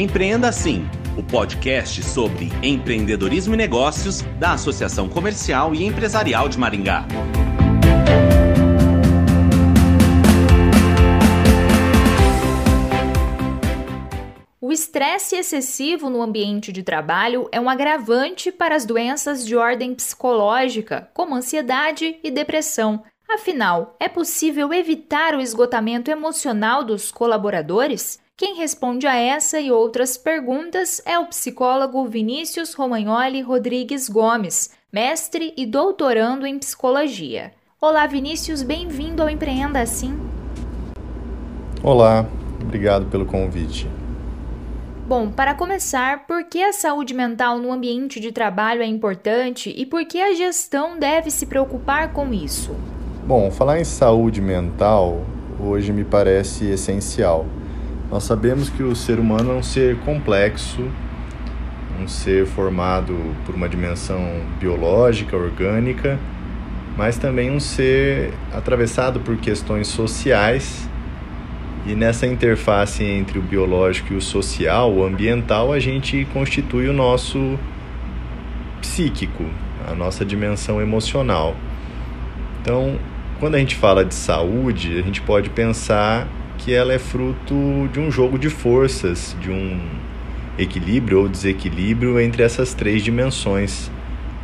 [0.00, 7.04] Empreenda Assim, o podcast sobre empreendedorismo e negócios da Associação Comercial e Empresarial de Maringá.
[14.58, 19.94] O estresse excessivo no ambiente de trabalho é um agravante para as doenças de ordem
[19.94, 23.02] psicológica, como ansiedade e depressão.
[23.32, 28.18] Afinal, é possível evitar o esgotamento emocional dos colaboradores?
[28.36, 35.54] Quem responde a essa e outras perguntas é o psicólogo Vinícius Romagnoli Rodrigues Gomes, mestre
[35.56, 37.52] e doutorando em psicologia.
[37.80, 40.18] Olá, Vinícius, bem-vindo ao Empreenda Assim.
[41.84, 42.26] Olá,
[42.60, 43.88] obrigado pelo convite.
[45.06, 49.86] Bom, para começar, por que a saúde mental no ambiente de trabalho é importante e
[49.86, 52.74] por que a gestão deve se preocupar com isso?
[53.30, 55.24] Bom, falar em saúde mental
[55.60, 57.46] hoje me parece essencial
[58.10, 60.82] nós sabemos que o ser humano é um ser complexo,
[62.02, 64.20] um ser formado por uma dimensão
[64.58, 66.18] biológica, orgânica,
[66.96, 70.88] mas também um ser atravessado por questões sociais.
[71.86, 76.92] E nessa interface entre o biológico e o social, o ambiental, a gente constitui o
[76.92, 77.56] nosso
[78.80, 79.44] psíquico,
[79.88, 81.54] a nossa dimensão emocional.
[82.60, 82.98] Então,
[83.40, 87.98] quando a gente fala de saúde, a gente pode pensar que ela é fruto de
[87.98, 89.80] um jogo de forças, de um
[90.58, 93.90] equilíbrio ou desequilíbrio entre essas três dimensões.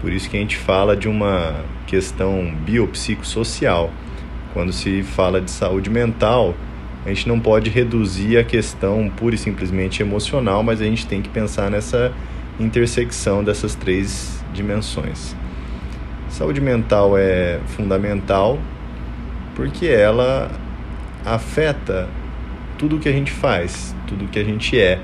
[0.00, 3.90] Por isso que a gente fala de uma questão biopsicossocial.
[4.54, 6.54] Quando se fala de saúde mental,
[7.04, 11.20] a gente não pode reduzir a questão pura e simplesmente emocional, mas a gente tem
[11.20, 12.10] que pensar nessa
[12.58, 15.36] intersecção dessas três dimensões.
[16.30, 18.58] Saúde mental é fundamental
[19.58, 20.52] porque ela
[21.26, 22.08] afeta
[22.78, 25.00] tudo o que a gente faz, tudo o que a gente é.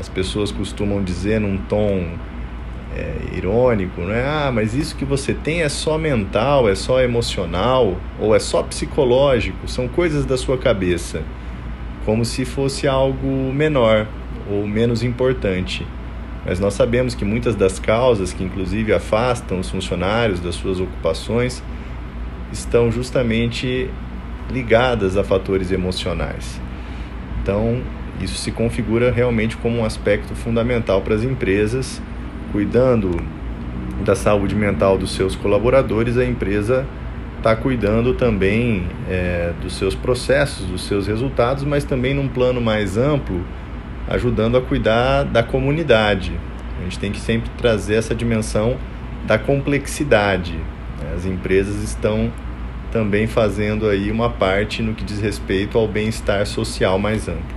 [0.00, 2.14] As pessoas costumam dizer num tom
[2.96, 4.24] é, irônico, né?
[4.26, 8.62] Ah, mas isso que você tem é só mental, é só emocional ou é só
[8.62, 11.22] psicológico, são coisas da sua cabeça,
[12.06, 14.06] como se fosse algo menor
[14.50, 15.86] ou menos importante.
[16.46, 21.62] Mas nós sabemos que muitas das causas que inclusive afastam os funcionários das suas ocupações
[22.52, 23.90] estão justamente
[24.50, 26.60] ligadas a fatores emocionais.
[27.42, 27.80] Então,
[28.20, 32.00] isso se configura realmente como um aspecto fundamental para as empresas,
[32.52, 33.10] cuidando
[34.04, 36.86] da saúde mental dos seus colaboradores, a empresa
[37.38, 42.96] está cuidando também é, dos seus processos, dos seus resultados, mas também num plano mais
[42.96, 43.44] amplo,
[44.08, 46.32] ajudando a cuidar da comunidade.
[46.80, 48.76] A gente tem que sempre trazer essa dimensão
[49.26, 50.58] da complexidade.
[51.16, 52.30] As empresas estão
[52.92, 57.56] também fazendo aí uma parte no que diz respeito ao bem-estar social mais amplo.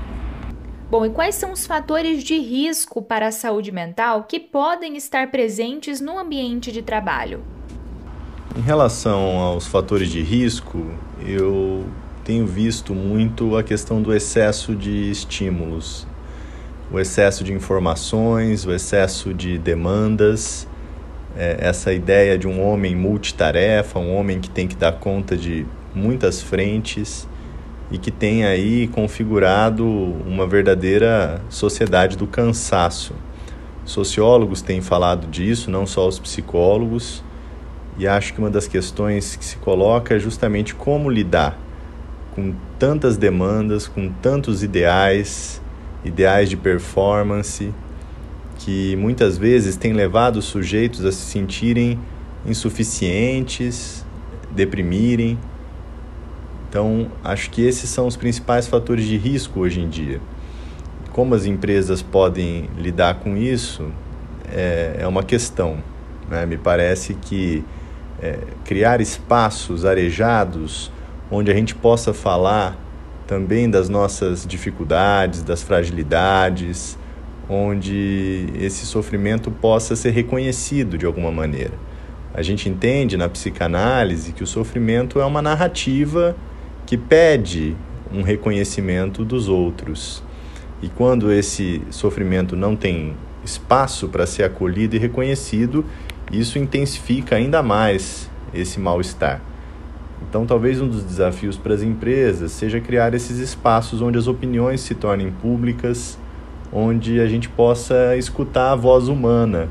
[0.89, 5.29] Bom, e quais são os fatores de risco para a saúde mental que podem estar
[5.29, 7.41] presentes no ambiente de trabalho?
[8.57, 10.85] Em relação aos fatores de risco,
[11.19, 11.85] eu
[12.23, 16.07] tenho visto muito a questão do excesso de estímulos,
[16.89, 20.65] o excesso de informações, o excesso de demandas
[21.39, 25.65] é, essa ideia de um homem multitarefa, um homem que tem que dar conta de
[25.95, 27.25] muitas frentes
[27.89, 33.15] e que tem aí configurado uma verdadeira sociedade do cansaço.
[33.85, 37.23] Sociólogos têm falado disso, não só os psicólogos,
[37.97, 41.57] e acho que uma das questões que se coloca é justamente como lidar
[42.35, 45.61] com tantas demandas, com tantos ideais,
[46.03, 47.73] ideais de performance,
[48.59, 51.97] que muitas vezes tem levado os sujeitos a se sentirem
[52.45, 54.05] insuficientes,
[54.51, 55.39] deprimirem.
[56.67, 60.21] Então, acho que esses são os principais fatores de risco hoje em dia.
[61.11, 63.91] Como as empresas podem lidar com isso
[64.51, 65.77] é, é uma questão.
[66.29, 66.45] Né?
[66.45, 67.63] Me parece que
[68.21, 70.91] é, criar espaços arejados
[71.31, 72.77] onde a gente possa falar
[73.25, 76.97] também das nossas dificuldades, das fragilidades,
[77.49, 81.73] onde esse sofrimento possa ser reconhecido de alguma maneira.
[82.33, 86.37] A gente entende na psicanálise que o sofrimento é uma narrativa
[86.85, 87.75] que pede
[88.13, 90.23] um reconhecimento dos outros.
[90.81, 95.83] E quando esse sofrimento não tem espaço para ser acolhido e reconhecido,
[96.31, 99.41] isso intensifica ainda mais esse mal-estar.
[100.21, 104.81] Então, talvez um dos desafios para as empresas seja criar esses espaços onde as opiniões
[104.81, 106.19] se tornem públicas,
[106.71, 109.69] onde a gente possa escutar a voz humana.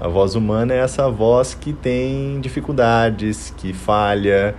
[0.00, 4.54] A voz humana é essa voz que tem dificuldades, que falha,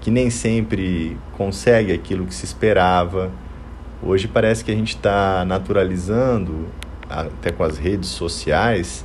[0.00, 3.30] que nem sempre consegue aquilo que se esperava,
[4.06, 6.66] Hoje parece que a gente está naturalizando,
[7.08, 9.02] até com as redes sociais,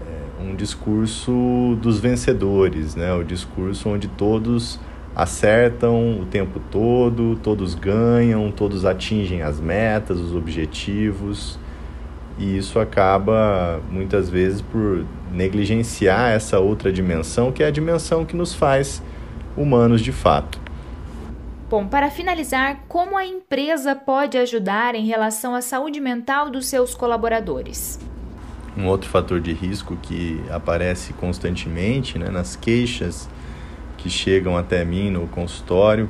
[0.00, 3.12] é, um discurso dos vencedores, né?
[3.12, 4.80] o discurso onde todos
[5.18, 11.58] acertam o tempo todo, todos ganham, todos atingem as metas, os objetivos,
[12.38, 18.36] e isso acaba muitas vezes por negligenciar essa outra dimensão, que é a dimensão que
[18.36, 19.02] nos faz
[19.56, 20.60] humanos de fato.
[21.68, 26.94] Bom, para finalizar, como a empresa pode ajudar em relação à saúde mental dos seus
[26.94, 27.98] colaboradores?
[28.76, 33.28] Um outro fator de risco que aparece constantemente né, nas queixas
[33.98, 36.08] que chegam até mim no consultório,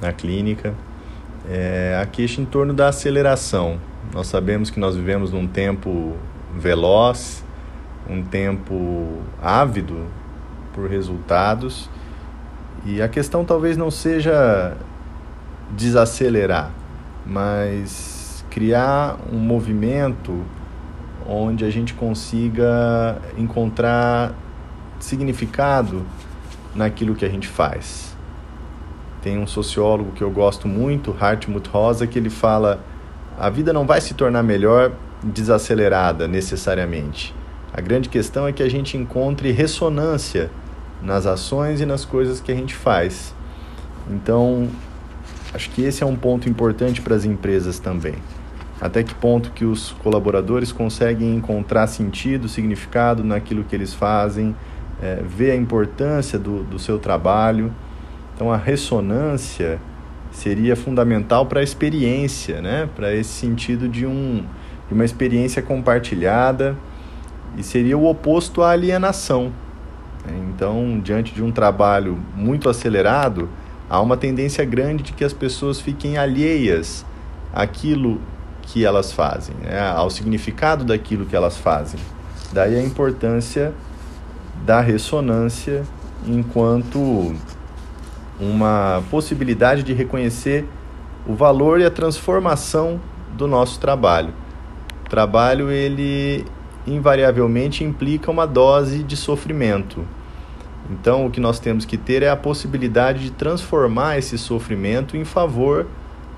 [0.00, 0.74] na clínica,
[1.48, 3.80] é a queixa em torno da aceleração.
[4.14, 6.14] Nós sabemos que nós vivemos num tempo
[6.54, 7.44] veloz,
[8.08, 10.06] um tempo ávido
[10.72, 11.90] por resultados
[12.84, 14.76] e a questão talvez não seja
[15.72, 16.70] desacelerar,
[17.24, 20.44] mas criar um movimento
[21.28, 24.32] onde a gente consiga encontrar
[25.00, 26.06] significado
[26.76, 28.14] naquilo que a gente faz.
[29.22, 32.80] Tem um sociólogo que eu gosto muito, Hartmut Rosa, que ele fala:
[33.38, 34.92] a vida não vai se tornar melhor
[35.22, 37.34] desacelerada necessariamente.
[37.72, 40.50] A grande questão é que a gente encontre ressonância
[41.02, 43.34] nas ações e nas coisas que a gente faz.
[44.08, 44.68] Então,
[45.52, 48.14] acho que esse é um ponto importante para as empresas também.
[48.80, 54.54] Até que ponto que os colaboradores conseguem encontrar sentido, significado naquilo que eles fazem,
[55.02, 57.72] é, ver a importância do, do seu trabalho.
[58.34, 59.78] Então, a ressonância
[60.30, 62.88] seria fundamental para a experiência, né?
[62.94, 64.44] para esse sentido de, um,
[64.88, 66.76] de uma experiência compartilhada
[67.56, 69.52] e seria o oposto à alienação.
[70.48, 73.48] Então, diante de um trabalho muito acelerado,
[73.88, 77.06] há uma tendência grande de que as pessoas fiquem alheias
[77.54, 78.20] àquilo
[78.62, 79.80] que elas fazem, né?
[79.80, 82.00] ao significado daquilo que elas fazem.
[82.52, 83.72] Daí a importância
[84.66, 85.84] da ressonância
[86.26, 87.32] enquanto
[88.40, 90.66] uma possibilidade de reconhecer
[91.24, 93.00] o valor e a transformação
[93.36, 94.34] do nosso trabalho.
[95.06, 96.44] O trabalho ele
[96.84, 100.04] invariavelmente implica uma dose de sofrimento.
[100.90, 105.24] Então, o que nós temos que ter é a possibilidade de transformar esse sofrimento em
[105.24, 105.86] favor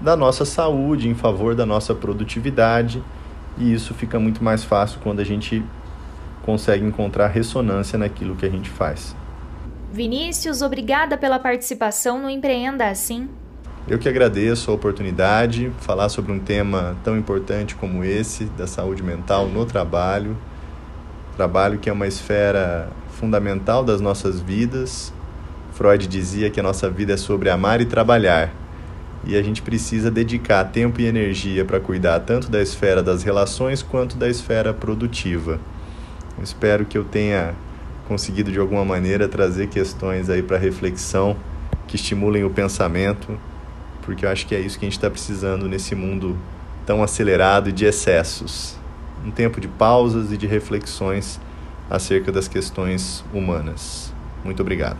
[0.00, 3.02] da nossa saúde, em favor da nossa produtividade,
[3.58, 5.62] e isso fica muito mais fácil quando a gente
[6.48, 9.14] consegue encontrar ressonância naquilo que a gente faz.
[9.92, 13.28] Vinícius, obrigada pela participação no Empreenda Assim.
[13.86, 19.02] Eu que agradeço a oportunidade, falar sobre um tema tão importante como esse, da saúde
[19.02, 20.38] mental no trabalho.
[21.36, 25.12] Trabalho que é uma esfera fundamental das nossas vidas.
[25.72, 28.54] Freud dizia que a nossa vida é sobre amar e trabalhar.
[29.22, 33.82] E a gente precisa dedicar tempo e energia para cuidar tanto da esfera das relações
[33.82, 35.60] quanto da esfera produtiva.
[36.42, 37.54] Espero que eu tenha
[38.06, 41.36] conseguido de alguma maneira trazer questões aí para reflexão
[41.86, 43.38] que estimulem o pensamento
[44.08, 46.34] porque eu acho que é isso que a gente está precisando nesse mundo
[46.86, 48.74] tão acelerado e de excessos.
[49.22, 51.38] Um tempo de pausas e de reflexões
[51.90, 54.10] acerca das questões humanas.
[54.42, 54.96] Muito obrigado.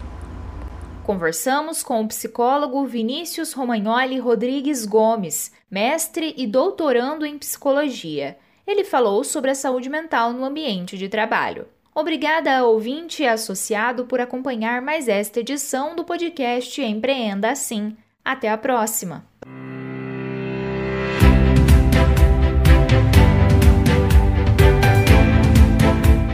[1.05, 8.37] Conversamos com o psicólogo Vinícius Romagnoli Rodrigues Gomes, mestre e doutorando em psicologia.
[8.69, 11.67] Ele falou sobre a saúde mental no ambiente de trabalho.
[11.95, 17.97] Obrigada ouvinte e associado por acompanhar mais esta edição do podcast Empreenda Assim.
[18.23, 19.25] Até a próxima!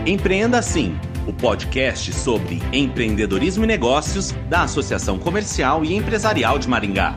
[0.05, 0.99] Empreenda Assim,
[1.29, 7.17] o podcast sobre empreendedorismo e negócios da Associação Comercial e Empresarial de Maringá.